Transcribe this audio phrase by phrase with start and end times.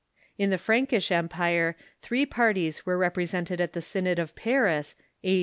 [0.35, 5.39] In the Frankish empire, three parties were represented at the Synod of Paris, a.